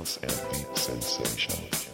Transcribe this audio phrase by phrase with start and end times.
[0.00, 1.89] and deep sensation.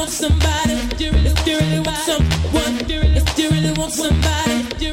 [0.00, 0.88] want somebody.
[0.96, 2.78] Do you really want someone.
[2.86, 4.62] Do you really want somebody.
[4.78, 4.92] Do you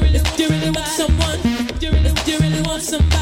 [0.50, 1.40] really want someone.
[1.78, 3.17] Do you really want somebody.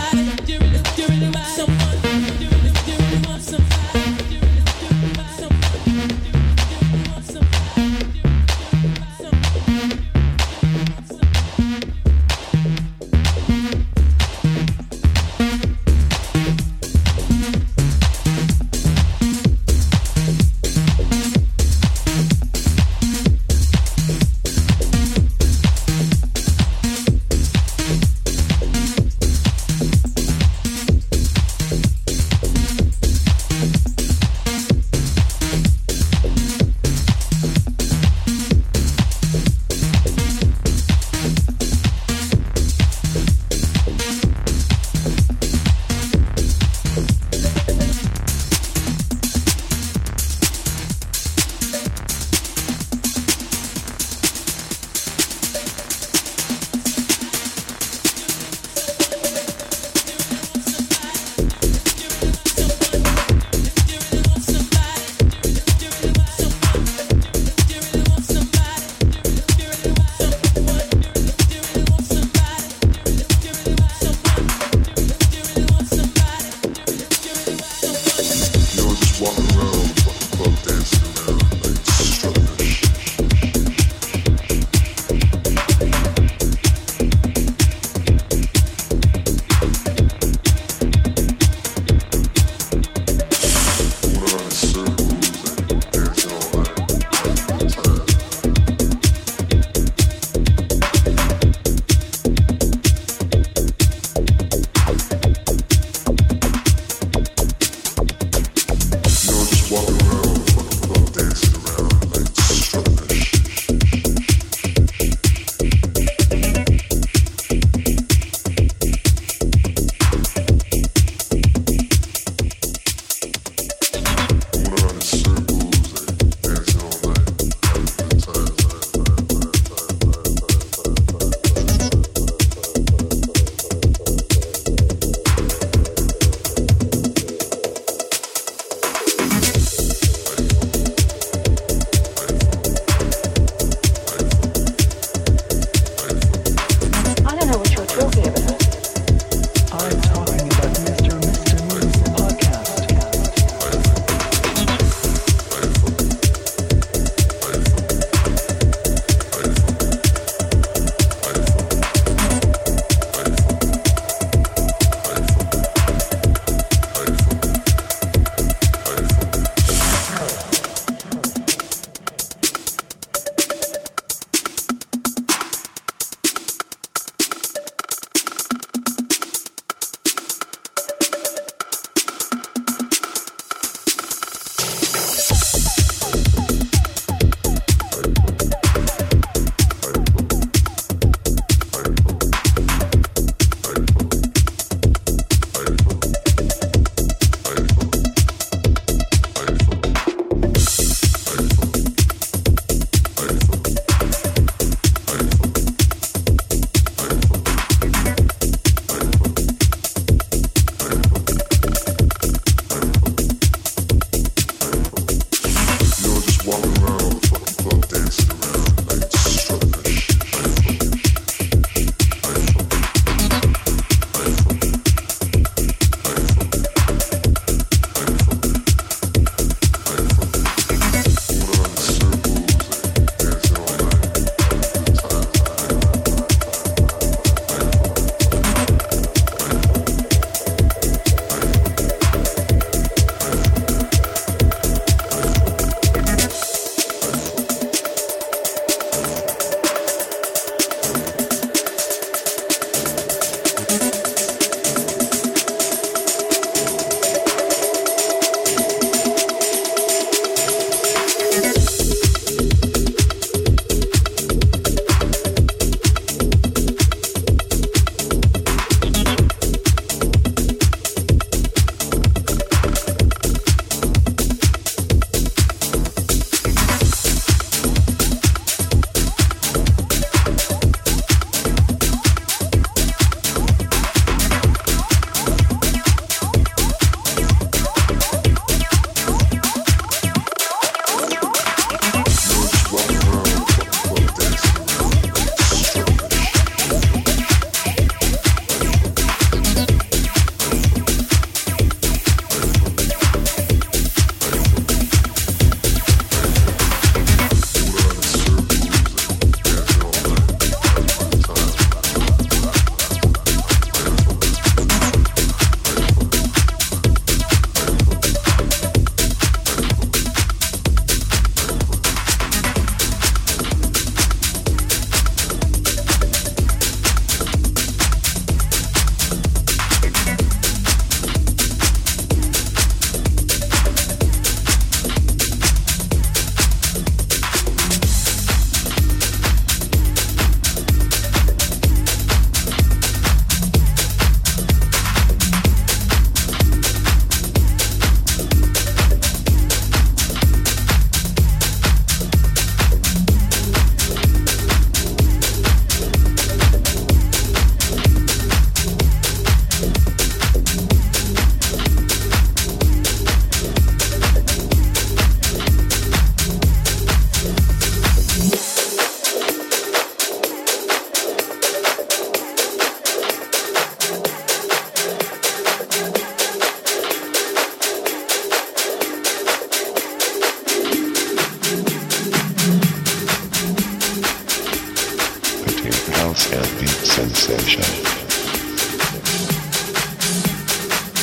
[386.16, 387.62] bounce and beat sensation.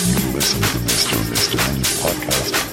[0.08, 1.18] You listen to Mr.
[1.30, 1.76] Mr.
[1.76, 2.73] New Podcast.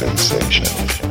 [0.00, 1.09] sensation.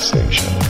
[0.00, 0.69] Sensation.